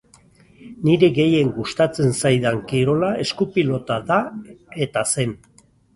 Niri 0.87 1.09
gehien 1.17 1.51
gustatzen 1.57 2.15
zaidan 2.21 2.57
kirola 2.71 3.11
esku-pilota 3.25 3.99
da 4.09 4.19
eta 4.87 5.05
zen. 5.15 5.37